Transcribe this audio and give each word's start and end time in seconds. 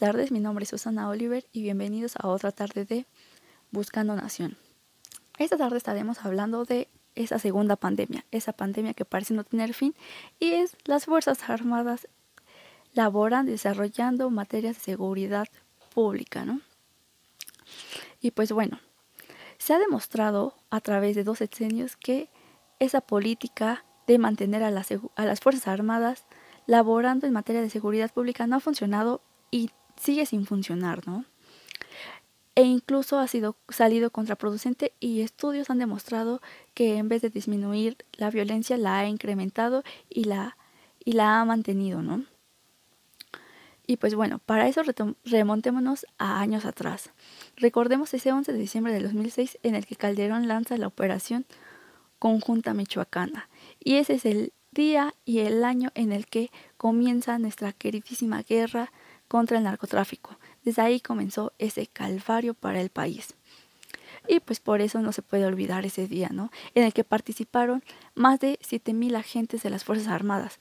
tardes, 0.00 0.32
mi 0.32 0.40
nombre 0.40 0.62
es 0.62 0.70
Susana 0.70 1.10
Oliver 1.10 1.44
y 1.52 1.60
bienvenidos 1.60 2.14
a 2.16 2.28
otra 2.28 2.52
tarde 2.52 2.86
de 2.86 3.06
Buscando 3.70 4.16
Nación. 4.16 4.56
Esta 5.36 5.58
tarde 5.58 5.76
estaremos 5.76 6.24
hablando 6.24 6.64
de 6.64 6.88
esa 7.16 7.38
segunda 7.38 7.76
pandemia, 7.76 8.24
esa 8.30 8.54
pandemia 8.54 8.94
que 8.94 9.04
parece 9.04 9.34
no 9.34 9.44
tener 9.44 9.74
fin 9.74 9.94
y 10.38 10.52
es 10.52 10.74
las 10.86 11.04
Fuerzas 11.04 11.50
Armadas 11.50 12.08
laboran 12.94 13.44
desarrollando 13.44 14.30
materias 14.30 14.76
de 14.76 14.82
seguridad 14.82 15.48
pública, 15.92 16.46
¿no? 16.46 16.62
Y 18.22 18.30
pues 18.30 18.52
bueno, 18.52 18.80
se 19.58 19.74
ha 19.74 19.78
demostrado 19.78 20.54
a 20.70 20.80
través 20.80 21.14
de 21.14 21.24
dos 21.24 21.38
sexenios 21.38 21.98
que 21.98 22.30
esa 22.78 23.02
política 23.02 23.84
de 24.06 24.16
mantener 24.16 24.62
a 24.62 24.70
las, 24.70 24.88
a 25.16 25.24
las 25.26 25.40
Fuerzas 25.40 25.68
Armadas 25.68 26.24
laborando 26.64 27.26
en 27.26 27.34
materia 27.34 27.60
de 27.60 27.68
seguridad 27.68 28.10
pública 28.10 28.46
no 28.46 28.56
ha 28.56 28.60
funcionado 28.60 29.20
y 29.50 29.70
sigue 30.00 30.26
sin 30.26 30.46
funcionar, 30.46 31.06
¿no? 31.06 31.24
E 32.56 32.62
incluso 32.62 33.18
ha 33.18 33.28
sido 33.28 33.56
salido 33.68 34.10
contraproducente 34.10 34.92
y 34.98 35.20
estudios 35.20 35.70
han 35.70 35.78
demostrado 35.78 36.42
que 36.74 36.96
en 36.96 37.08
vez 37.08 37.22
de 37.22 37.30
disminuir 37.30 37.96
la 38.12 38.30
violencia 38.30 38.76
la 38.76 38.98
ha 38.98 39.06
incrementado 39.06 39.84
y 40.08 40.24
la, 40.24 40.56
y 41.04 41.12
la 41.12 41.40
ha 41.40 41.44
mantenido, 41.44 42.02
¿no? 42.02 42.24
Y 43.86 43.96
pues 43.96 44.14
bueno, 44.14 44.38
para 44.38 44.68
eso 44.68 44.82
remontémonos 45.24 46.06
a 46.18 46.40
años 46.40 46.64
atrás. 46.64 47.10
Recordemos 47.56 48.14
ese 48.14 48.30
11 48.30 48.52
de 48.52 48.58
diciembre 48.58 48.92
de 48.92 49.02
2006 49.02 49.58
en 49.62 49.74
el 49.74 49.86
que 49.86 49.96
Calderón 49.96 50.46
lanza 50.46 50.76
la 50.76 50.86
operación 50.86 51.44
conjunta 52.18 52.74
michoacana. 52.74 53.48
Y 53.82 53.94
ese 53.94 54.14
es 54.14 54.26
el 54.26 54.52
día 54.70 55.14
y 55.24 55.40
el 55.40 55.64
año 55.64 55.90
en 55.94 56.12
el 56.12 56.26
que 56.26 56.50
comienza 56.76 57.38
nuestra 57.38 57.72
queridísima 57.72 58.42
guerra 58.42 58.92
contra 59.30 59.58
el 59.58 59.62
narcotráfico. 59.62 60.36
Desde 60.64 60.82
ahí 60.82 61.00
comenzó 61.00 61.52
ese 61.60 61.86
calvario 61.86 62.52
para 62.52 62.80
el 62.80 62.90
país. 62.90 63.34
Y 64.26 64.40
pues 64.40 64.58
por 64.58 64.80
eso 64.80 64.98
no 65.02 65.12
se 65.12 65.22
puede 65.22 65.46
olvidar 65.46 65.86
ese 65.86 66.08
día, 66.08 66.30
¿no? 66.32 66.50
En 66.74 66.82
el 66.82 66.92
que 66.92 67.04
participaron 67.04 67.84
más 68.16 68.40
de 68.40 68.58
7.000 68.58 69.16
agentes 69.16 69.62
de 69.62 69.70
las 69.70 69.84
Fuerzas 69.84 70.08
Armadas. 70.08 70.58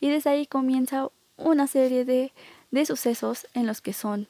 Y 0.00 0.08
desde 0.08 0.30
ahí 0.30 0.46
comienza 0.46 1.08
una 1.36 1.66
serie 1.66 2.04
de, 2.04 2.32
de 2.70 2.86
sucesos 2.86 3.48
en 3.54 3.66
los 3.66 3.80
que 3.80 3.92
son 3.92 4.28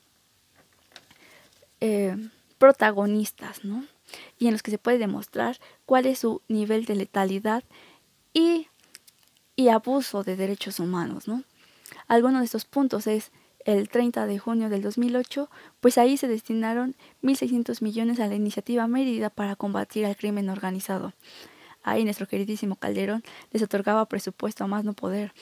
eh, 1.81 2.17
protagonistas, 2.57 3.63
¿no? 3.63 3.85
Y 4.39 4.47
en 4.47 4.53
los 4.53 4.63
que 4.63 4.71
se 4.71 4.79
puede 4.79 4.97
demostrar 4.97 5.59
cuál 5.85 6.07
es 6.07 6.21
su 6.21 6.41
nivel 6.49 6.87
de 6.87 6.97
letalidad 6.97 7.63
y, 8.33 8.69
y 9.55 9.69
abuso 9.69 10.23
de 10.25 10.37
derechos 10.37 10.81
humanos, 10.81 11.29
¿no? 11.29 11.45
Alguno 12.09 12.39
de 12.39 12.47
estos 12.47 12.65
puntos 12.65 13.07
es 13.07 13.33
el 13.65 13.89
30 13.89 14.27
de 14.27 14.39
junio 14.39 14.69
del 14.69 14.83
2008, 14.83 15.51
pues 15.81 15.99
ahí 15.99 16.17
se 16.17 16.29
destinaron 16.29 16.95
1.600 17.23 17.83
millones 17.83 18.21
a 18.21 18.27
la 18.27 18.35
iniciativa 18.35 18.87
Mérida 18.87 19.31
para 19.31 19.57
combatir 19.57 20.07
al 20.07 20.17
crimen 20.17 20.49
organizado. 20.49 21.13
Ahí 21.83 22.05
nuestro 22.05 22.27
queridísimo 22.29 22.77
Calderón 22.77 23.23
les 23.51 23.63
otorgaba 23.63 24.07
presupuesto 24.07 24.65
a 24.65 24.67
más 24.67 24.85
no 24.85 24.93
poder. 24.93 25.33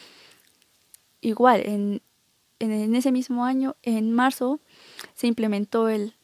Igual, 1.21 1.63
en, 1.67 2.03
en, 2.59 2.95
ese 2.95 3.13
mismo 3.13 3.45
año, 3.45 3.77
en 3.83 4.13
marzo, 4.13 4.61
se 5.15 5.27
implementó 5.27 5.89
el, 5.89 6.15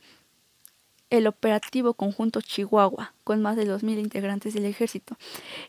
el 1.11 1.27
operativo 1.27 1.95
conjunto 1.95 2.41
Chihuahua, 2.41 3.15
con 3.23 3.41
más 3.41 3.57
de 3.57 3.67
2.000 3.67 3.99
integrantes 3.99 4.55
del 4.55 4.65
ejército. 4.65 5.17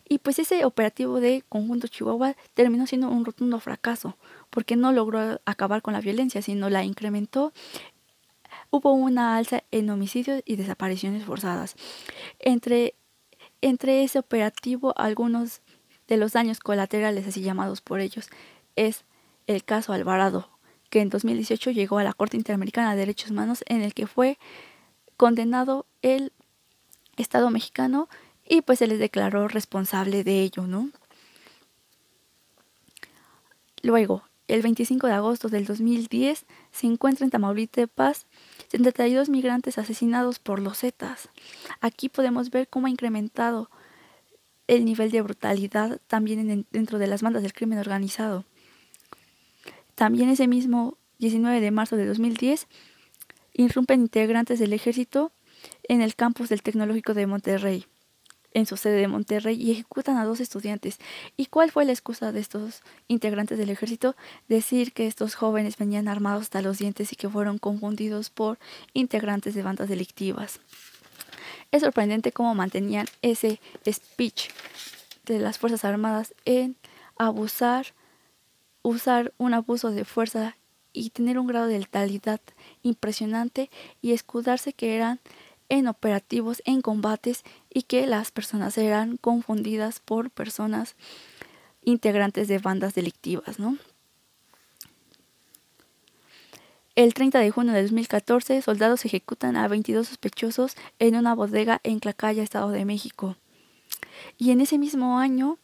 Y 0.07 0.19
pues 0.19 0.39
ese 0.39 0.65
operativo 0.65 1.19
de 1.19 1.43
conjunto 1.47 1.87
Chihuahua 1.87 2.35
terminó 2.53 2.87
siendo 2.87 3.09
un 3.09 3.23
rotundo 3.23 3.59
fracaso, 3.59 4.17
porque 4.49 4.75
no 4.75 4.91
logró 4.91 5.39
acabar 5.45 5.81
con 5.81 5.93
la 5.93 6.01
violencia, 6.01 6.41
sino 6.41 6.69
la 6.69 6.83
incrementó. 6.83 7.53
Hubo 8.71 8.93
una 8.93 9.37
alza 9.37 9.63
en 9.71 9.89
homicidios 9.89 10.41
y 10.45 10.55
desapariciones 10.55 11.23
forzadas. 11.23 11.75
Entre, 12.39 12.95
entre 13.61 14.03
ese 14.03 14.19
operativo, 14.19 14.93
algunos 14.97 15.61
de 16.07 16.17
los 16.17 16.33
daños 16.33 16.59
colaterales, 16.59 17.27
así 17.27 17.41
llamados 17.41 17.81
por 17.81 17.99
ellos, 17.99 18.29
es 18.75 19.05
el 19.45 19.63
caso 19.63 19.93
Alvarado, 19.93 20.49
que 20.89 21.01
en 21.01 21.09
2018 21.09 21.71
llegó 21.71 21.99
a 21.99 22.03
la 22.03 22.13
Corte 22.13 22.37
Interamericana 22.37 22.91
de 22.91 22.97
Derechos 22.97 23.31
Humanos, 23.31 23.63
en 23.67 23.81
el 23.81 23.93
que 23.93 24.07
fue 24.07 24.37
condenado 25.17 25.85
el 26.01 26.31
Estado 27.17 27.49
mexicano 27.49 28.07
y 28.47 28.61
pues 28.61 28.79
se 28.79 28.87
les 28.87 28.99
declaró 28.99 29.47
responsable 29.47 30.23
de 30.23 30.41
ello, 30.41 30.67
¿no? 30.67 30.89
Luego, 33.81 34.23
el 34.47 34.61
25 34.61 35.07
de 35.07 35.13
agosto 35.13 35.49
del 35.49 35.65
2010 35.65 36.45
se 36.71 36.87
encuentra 36.87 37.25
en 37.25 37.31
Tamaulipas 37.31 38.27
72 38.69 39.29
migrantes 39.29 39.77
asesinados 39.77 40.39
por 40.39 40.59
los 40.59 40.79
Zetas. 40.79 41.29
Aquí 41.81 42.07
podemos 42.07 42.49
ver 42.49 42.67
cómo 42.67 42.87
ha 42.87 42.89
incrementado 42.89 43.69
el 44.67 44.85
nivel 44.85 45.11
de 45.11 45.21
brutalidad 45.21 45.99
también 46.07 46.65
dentro 46.71 46.99
de 46.99 47.07
las 47.07 47.21
bandas 47.21 47.41
del 47.43 47.53
crimen 47.53 47.79
organizado. 47.79 48.45
También 49.95 50.29
ese 50.29 50.47
mismo 50.47 50.97
19 51.19 51.59
de 51.59 51.71
marzo 51.71 51.95
de 51.95 52.05
2010 52.05 52.67
irrumpen 53.57 54.01
integrantes 54.01 54.59
del 54.59 54.73
ejército 54.73 55.33
en 55.83 56.01
el 56.01 56.15
campus 56.15 56.49
del 56.49 56.61
Tecnológico 56.61 57.13
de 57.13 57.27
Monterrey 57.27 57.85
en 58.53 58.65
su 58.65 58.75
sede 58.75 59.01
de 59.01 59.07
Monterrey 59.07 59.61
y 59.61 59.71
ejecutan 59.71 60.17
a 60.17 60.25
dos 60.25 60.39
estudiantes. 60.39 60.97
¿Y 61.35 61.45
cuál 61.45 61.71
fue 61.71 61.85
la 61.85 61.91
excusa 61.91 62.31
de 62.31 62.39
estos 62.39 62.81
integrantes 63.07 63.59
del 63.59 63.69
ejército? 63.69 64.15
Decir 64.47 64.93
que 64.93 65.05
estos 65.05 65.35
jóvenes 65.35 65.77
venían 65.77 66.07
armados 66.07 66.43
hasta 66.43 66.63
los 66.63 66.79
dientes 66.79 67.13
y 67.13 67.15
que 67.15 67.29
fueron 67.29 67.59
confundidos 67.59 68.31
por 68.31 68.57
integrantes 68.93 69.53
de 69.53 69.61
bandas 69.61 69.89
delictivas. 69.89 70.59
Es 71.71 71.83
sorprendente 71.83 72.31
cómo 72.31 72.55
mantenían 72.55 73.05
ese 73.21 73.59
speech 73.87 74.49
de 75.25 75.37
las 75.37 75.59
Fuerzas 75.59 75.85
Armadas 75.85 76.33
en 76.45 76.77
abusar, 77.17 77.93
usar 78.81 79.33
un 79.37 79.53
abuso 79.53 79.91
de 79.91 80.03
fuerza 80.03 80.55
y 80.97 81.09
tener 81.11 81.37
un 81.37 81.47
grado 81.47 81.67
de 81.67 81.79
letalidad 81.79 82.41
impresionante 82.81 83.69
y 84.01 84.13
escudarse 84.13 84.73
que 84.73 84.95
eran 84.95 85.19
en 85.69 85.87
operativos, 85.87 86.61
en 86.65 86.81
combates 86.81 87.43
y 87.69 87.83
que 87.83 88.07
las 88.07 88.31
personas 88.31 88.77
eran 88.77 89.17
confundidas 89.17 89.99
por 89.99 90.31
personas 90.31 90.95
integrantes 91.83 92.47
de 92.47 92.57
bandas 92.59 92.95
delictivas, 92.95 93.59
¿no? 93.59 93.77
El 96.95 97.13
30 97.13 97.39
de 97.39 97.51
junio 97.51 97.73
de 97.73 97.83
2014, 97.83 98.59
soldados 98.63 99.05
ejecutan 99.05 99.55
a 99.55 99.67
22 99.67 100.07
sospechosos 100.07 100.75
en 100.97 101.15
una 101.15 101.35
bodega 101.35 101.79
en 101.83 101.99
Clacaya, 101.99 102.41
Estado 102.41 102.71
de 102.71 102.85
México. 102.85 103.35
Y 104.39 104.49
en 104.49 104.61
ese 104.61 104.79
mismo 104.79 105.19
año 105.19 105.59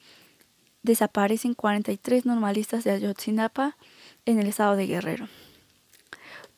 desaparecen 0.84 1.56
43 1.56 2.28
normalistas 2.28 2.84
de 2.84 2.92
Ayotzinapa 2.92 3.78
en 4.26 4.40
el 4.40 4.48
estado 4.48 4.76
de 4.76 4.88
Guerrero. 4.88 5.28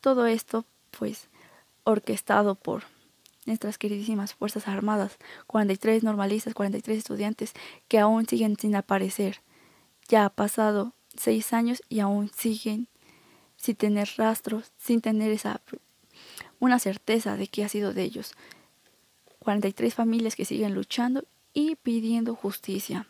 Todo 0.00 0.26
esto, 0.26 0.64
pues, 0.90 1.28
orquestado 1.84 2.54
por 2.54 2.84
nuestras 3.46 3.78
queridísimas 3.78 4.34
Fuerzas 4.34 4.68
Armadas, 4.68 5.18
43 5.46 6.02
normalistas, 6.02 6.54
43 6.54 6.98
estudiantes 6.98 7.52
que 7.88 7.98
aún 7.98 8.26
siguen 8.26 8.56
sin 8.56 8.74
aparecer. 8.74 9.40
Ya 10.08 10.24
ha 10.24 10.30
pasado 10.30 10.92
seis 11.16 11.52
años 11.52 11.82
y 11.88 12.00
aún 12.00 12.30
siguen 12.36 12.88
sin 13.56 13.76
tener 13.76 14.08
rastros, 14.16 14.72
sin 14.76 15.00
tener 15.00 15.30
esa 15.30 15.60
una 16.58 16.78
certeza 16.78 17.36
de 17.36 17.48
que 17.48 17.64
ha 17.64 17.68
sido 17.68 17.92
de 17.92 18.02
ellos. 18.02 18.34
43 19.40 19.94
familias 19.94 20.34
que 20.34 20.44
siguen 20.44 20.74
luchando 20.74 21.24
y 21.52 21.76
pidiendo 21.76 22.34
justicia. 22.34 23.06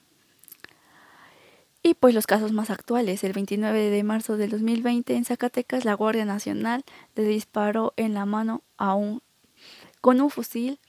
Y 1.86 1.94
pues 1.94 2.16
los 2.16 2.26
casos 2.26 2.50
más 2.50 2.70
actuales, 2.70 3.22
el 3.22 3.32
29 3.32 3.90
de 3.90 4.02
marzo 4.02 4.36
del 4.36 4.50
2020 4.50 5.14
en 5.14 5.24
Zacatecas 5.24 5.84
la 5.84 5.94
Guardia 5.94 6.24
Nacional 6.24 6.82
le 7.14 7.22
disparó 7.22 7.92
en 7.96 8.12
la 8.12 8.26
mano 8.26 8.64
a 8.76 8.96
un 8.96 9.22
con 10.00 10.20
un 10.20 10.28
fusil 10.28 10.80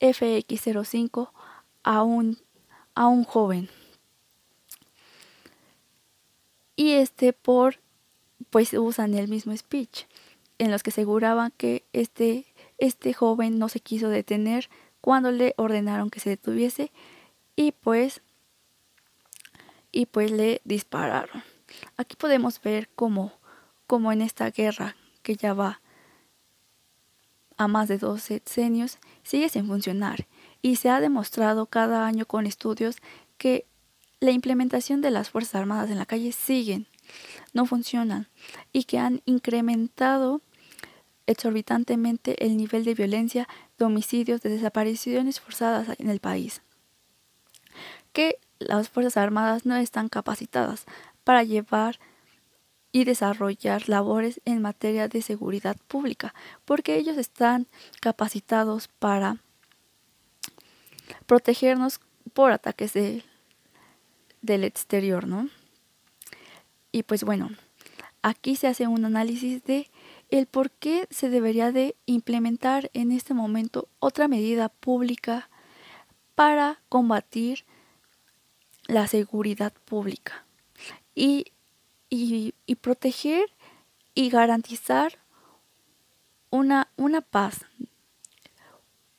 FX-05 0.00 1.30
a 1.84 2.02
un, 2.02 2.38
a 2.96 3.06
un 3.06 3.22
joven. 3.22 3.68
Y 6.74 6.94
este 6.94 7.32
por, 7.32 7.78
pues 8.50 8.72
usan 8.72 9.14
el 9.14 9.28
mismo 9.28 9.56
speech, 9.56 10.06
en 10.58 10.72
los 10.72 10.82
que 10.82 10.90
aseguraban 10.90 11.52
que 11.56 11.84
este, 11.92 12.46
este 12.78 13.14
joven 13.14 13.60
no 13.60 13.68
se 13.68 13.78
quiso 13.78 14.08
detener 14.08 14.70
cuando 15.00 15.30
le 15.30 15.54
ordenaron 15.56 16.10
que 16.10 16.18
se 16.18 16.30
detuviese 16.30 16.90
y 17.54 17.70
pues, 17.70 18.22
y 19.96 20.04
pues 20.04 20.30
le 20.30 20.60
dispararon. 20.64 21.42
Aquí 21.96 22.16
podemos 22.16 22.60
ver 22.60 22.90
cómo, 22.94 23.32
cómo 23.86 24.12
en 24.12 24.20
esta 24.20 24.50
guerra 24.50 24.94
que 25.22 25.36
ya 25.36 25.54
va 25.54 25.80
a 27.56 27.66
más 27.66 27.88
de 27.88 27.96
dos 27.96 28.20
sexenios 28.20 28.98
sigue 29.22 29.48
sin 29.48 29.66
funcionar 29.66 30.26
y 30.60 30.76
se 30.76 30.90
ha 30.90 31.00
demostrado 31.00 31.64
cada 31.64 32.06
año 32.06 32.26
con 32.26 32.46
estudios 32.46 32.98
que 33.38 33.64
la 34.20 34.32
implementación 34.32 35.00
de 35.00 35.10
las 35.10 35.30
Fuerzas 35.30 35.54
Armadas 35.54 35.88
en 35.88 35.96
la 35.96 36.04
calle 36.04 36.32
siguen 36.32 36.86
no 37.54 37.64
funcionan 37.64 38.28
y 38.74 38.84
que 38.84 38.98
han 38.98 39.22
incrementado 39.24 40.42
exorbitantemente 41.26 42.44
el 42.44 42.58
nivel 42.58 42.84
de 42.84 42.92
violencia, 42.92 43.48
homicidios, 43.80 44.42
de 44.42 44.50
desapariciones 44.50 45.40
forzadas 45.40 45.88
en 45.98 46.10
el 46.10 46.20
país. 46.20 46.60
Las 48.58 48.88
Fuerzas 48.88 49.16
Armadas 49.16 49.66
no 49.66 49.76
están 49.76 50.08
capacitadas 50.08 50.86
para 51.24 51.42
llevar 51.42 51.98
y 52.92 53.04
desarrollar 53.04 53.88
labores 53.88 54.40
en 54.44 54.62
materia 54.62 55.08
de 55.08 55.20
seguridad 55.20 55.76
pública, 55.86 56.34
porque 56.64 56.96
ellos 56.96 57.18
están 57.18 57.66
capacitados 58.00 58.88
para 58.88 59.38
protegernos 61.26 62.00
por 62.32 62.52
ataques 62.52 62.94
de, 62.94 63.22
del 64.40 64.64
exterior, 64.64 65.26
¿no? 65.26 65.48
Y 66.90 67.02
pues 67.02 67.24
bueno, 67.24 67.50
aquí 68.22 68.56
se 68.56 68.66
hace 68.66 68.86
un 68.86 69.04
análisis 69.04 69.62
de 69.64 69.90
el 70.30 70.46
por 70.46 70.70
qué 70.70 71.06
se 71.10 71.28
debería 71.28 71.72
de 71.72 71.96
implementar 72.06 72.90
en 72.94 73.12
este 73.12 73.34
momento 73.34 73.88
otra 73.98 74.26
medida 74.28 74.68
pública 74.68 75.50
para 76.34 76.80
combatir 76.88 77.64
la 78.86 79.06
seguridad 79.06 79.72
pública 79.84 80.44
y, 81.14 81.52
y, 82.08 82.52
proteger 82.76 83.48
y 84.14 84.30
garantizar 84.30 85.18
una, 86.50 86.88
una 86.96 87.20
paz, 87.20 87.64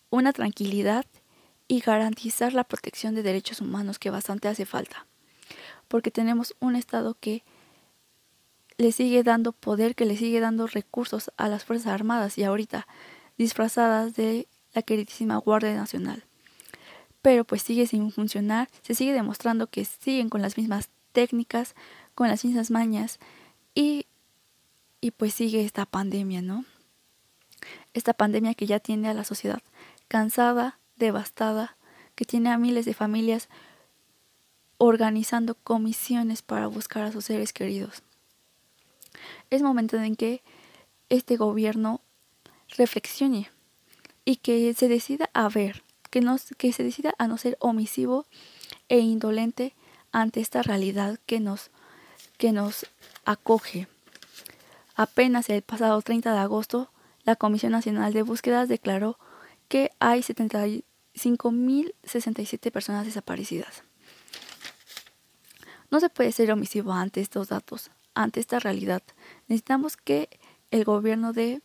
una 0.09 0.33
tranquilidad 0.33 1.05
y 1.67 1.81
garantizar 1.81 2.53
la 2.53 2.63
protección 2.63 3.15
de 3.15 3.23
derechos 3.23 3.61
humanos 3.61 3.99
que 3.99 4.09
bastante 4.09 4.47
hace 4.47 4.65
falta. 4.65 5.05
Porque 5.87 6.11
tenemos 6.11 6.55
un 6.59 6.75
Estado 6.75 7.15
que 7.19 7.43
le 8.77 8.91
sigue 8.91 9.23
dando 9.23 9.51
poder, 9.51 9.95
que 9.95 10.05
le 10.05 10.15
sigue 10.15 10.39
dando 10.39 10.67
recursos 10.67 11.31
a 11.35 11.49
las 11.49 11.65
Fuerzas 11.65 11.87
Armadas 11.87 12.37
y 12.37 12.43
ahorita 12.43 12.87
disfrazadas 13.37 14.15
de 14.15 14.47
la 14.73 14.81
queridísima 14.81 15.37
Guardia 15.37 15.75
Nacional. 15.75 16.26
Pero 17.27 17.43
pues 17.43 17.61
sigue 17.61 17.87
sin 17.87 18.09
funcionar, 18.09 18.69
se 18.83 18.95
sigue 18.95 19.11
demostrando 19.11 19.67
que 19.67 19.83
siguen 19.83 20.29
con 20.29 20.41
las 20.41 20.55
mismas 20.55 20.87
técnicas, 21.11 21.75
con 22.15 22.29
las 22.29 22.45
mismas 22.45 22.71
mañas 22.71 23.19
y, 23.75 24.05
y 25.01 25.11
pues 25.11 25.33
sigue 25.33 25.65
esta 25.65 25.85
pandemia, 25.85 26.41
¿no? 26.41 26.63
Esta 27.93 28.13
pandemia 28.13 28.53
que 28.53 28.65
ya 28.65 28.79
tiene 28.79 29.09
a 29.09 29.13
la 29.13 29.25
sociedad 29.25 29.61
cansada, 30.07 30.79
devastada, 30.95 31.75
que 32.15 32.23
tiene 32.23 32.49
a 32.49 32.57
miles 32.57 32.85
de 32.85 32.93
familias 32.93 33.49
organizando 34.77 35.55
comisiones 35.55 36.41
para 36.41 36.67
buscar 36.67 37.03
a 37.03 37.11
sus 37.11 37.25
seres 37.25 37.51
queridos. 37.51 38.03
Es 39.49 39.61
momento 39.61 39.97
en 39.97 40.15
que 40.15 40.43
este 41.09 41.35
gobierno 41.35 41.99
reflexione 42.77 43.51
y 44.23 44.37
que 44.37 44.73
se 44.73 44.87
decida 44.87 45.29
a 45.33 45.49
ver, 45.49 45.83
que, 46.17 46.25
no, 46.25 46.37
que 46.57 46.73
se 46.73 46.83
decida 46.83 47.13
a 47.19 47.27
no 47.27 47.37
ser 47.37 47.57
omisivo 47.59 48.25
e 48.89 48.97
indolente 48.97 49.75
ante 50.11 50.41
esta 50.41 50.63
realidad 50.63 51.19
que 51.27 51.39
nos, 51.39 51.69
que 52.39 52.51
nos 52.51 52.87
acoge. 53.23 53.87
Apenas 54.95 55.47
el 55.51 55.61
pasado 55.61 56.01
30 56.01 56.33
de 56.33 56.39
agosto, 56.39 56.89
la 57.23 57.35
Comisión 57.35 57.71
Nacional 57.71 58.13
de 58.13 58.23
Búsquedas 58.23 58.67
declaró 58.67 59.19
que 59.67 59.91
hay 59.99 60.21
75.067 60.21 62.71
personas 62.71 63.05
desaparecidas. 63.05 63.83
No 65.91 65.99
se 65.99 66.09
puede 66.09 66.31
ser 66.31 66.51
omisivo 66.51 66.93
ante 66.93 67.21
estos 67.21 67.49
datos, 67.49 67.91
ante 68.15 68.39
esta 68.39 68.57
realidad. 68.57 69.03
Necesitamos 69.47 69.97
que 69.97 70.39
el 70.71 70.83
gobierno 70.83 71.31
de 71.31 71.61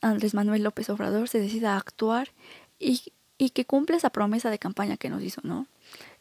Andrés 0.00 0.32
Manuel 0.32 0.62
López 0.62 0.88
Obrador 0.88 1.28
se 1.28 1.40
decida 1.40 1.74
a 1.74 1.76
actuar 1.76 2.30
y, 2.78 3.12
y 3.38 3.50
que 3.50 3.64
cumpla 3.64 3.96
esa 3.96 4.10
promesa 4.10 4.50
de 4.50 4.58
campaña 4.58 4.96
que 4.96 5.10
nos 5.10 5.22
hizo, 5.22 5.40
¿no? 5.44 5.66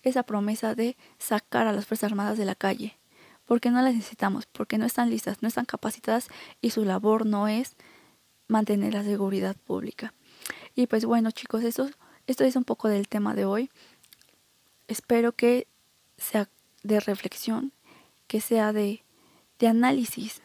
Esa 0.03 0.23
promesa 0.23 0.75
de 0.75 0.97
sacar 1.17 1.67
a 1.67 1.73
las 1.73 1.85
Fuerzas 1.85 2.11
Armadas 2.11 2.37
de 2.37 2.45
la 2.45 2.55
calle, 2.55 2.97
porque 3.45 3.71
no 3.71 3.81
las 3.81 3.95
necesitamos, 3.95 4.45
porque 4.47 4.77
no 4.77 4.85
están 4.85 5.09
listas, 5.09 5.41
no 5.41 5.47
están 5.47 5.65
capacitadas 5.65 6.27
y 6.61 6.71
su 6.71 6.83
labor 6.85 7.25
no 7.25 7.47
es 7.47 7.75
mantener 8.47 8.93
la 8.93 9.03
seguridad 9.03 9.55
pública. 9.55 10.13
Y 10.75 10.87
pues 10.87 11.05
bueno 11.05 11.31
chicos, 11.31 11.63
esto, 11.63 11.89
esto 12.27 12.43
es 12.43 12.55
un 12.55 12.63
poco 12.63 12.89
del 12.89 13.07
tema 13.07 13.33
de 13.33 13.45
hoy. 13.45 13.69
Espero 14.87 15.31
que 15.31 15.67
sea 16.17 16.49
de 16.83 16.99
reflexión, 16.99 17.71
que 18.27 18.41
sea 18.41 18.73
de, 18.73 19.03
de 19.59 19.67
análisis 19.67 20.41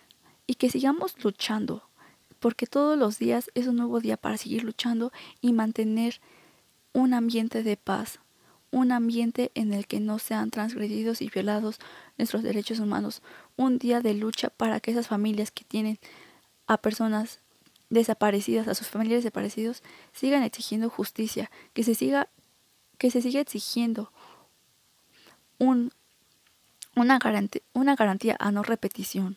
y 0.46 0.54
que 0.54 0.70
sigamos 0.70 1.22
luchando, 1.22 1.82
porque 2.40 2.66
todos 2.66 2.98
los 2.98 3.18
días 3.18 3.50
es 3.54 3.66
un 3.66 3.76
nuevo 3.76 4.00
día 4.00 4.16
para 4.16 4.36
seguir 4.36 4.64
luchando 4.64 5.12
y 5.40 5.52
mantener 5.52 6.20
un 6.92 7.14
ambiente 7.14 7.62
de 7.62 7.76
paz, 7.76 8.18
un 8.72 8.92
ambiente 8.92 9.52
en 9.54 9.72
el 9.72 9.86
que 9.86 10.00
no 10.00 10.18
sean 10.18 10.50
transgredidos 10.50 11.22
y 11.22 11.28
violados 11.28 11.78
nuestros 12.18 12.42
derechos 12.42 12.80
humanos, 12.80 13.22
un 13.56 13.78
día 13.78 14.00
de 14.00 14.14
lucha 14.14 14.48
para 14.48 14.80
que 14.80 14.90
esas 14.90 15.06
familias 15.06 15.50
que 15.50 15.64
tienen 15.64 15.98
a 16.66 16.78
personas 16.78 17.40
desaparecidas, 17.90 18.68
a 18.68 18.74
sus 18.74 18.88
familiares 18.88 19.24
desaparecidos, 19.24 19.82
sigan 20.12 20.42
exigiendo 20.42 20.88
justicia, 20.88 21.50
que 21.74 21.84
se 21.84 21.94
siga, 21.94 22.28
que 22.98 23.10
se 23.10 23.20
siga 23.20 23.40
exigiendo 23.40 24.12
un, 25.58 25.92
una, 26.96 27.18
una 27.74 27.96
garantía 27.96 28.36
a 28.38 28.50
no 28.52 28.62
repetición, 28.62 29.36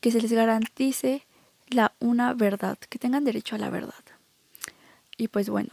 que 0.00 0.10
se 0.10 0.20
les 0.20 0.32
garantice 0.32 1.24
la 1.72 1.92
una 2.00 2.34
verdad, 2.34 2.78
que 2.78 2.98
tengan 2.98 3.24
derecho 3.24 3.56
a 3.56 3.58
la 3.58 3.70
verdad. 3.70 3.94
Y 5.16 5.28
pues 5.28 5.48
bueno, 5.48 5.70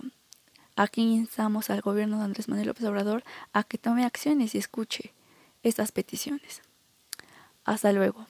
aquí 0.75 1.01
instamos 1.01 1.69
al 1.69 1.81
gobierno 1.81 2.17
de 2.17 2.25
Andrés 2.25 2.47
Manuel 2.47 2.67
López 2.67 2.85
Obrador 2.85 3.23
a 3.53 3.63
que 3.63 3.77
tome 3.77 4.05
acciones 4.05 4.55
y 4.55 4.57
escuche 4.57 5.13
estas 5.63 5.91
peticiones. 5.91 6.61
Hasta 7.65 7.91
luego. 7.91 8.25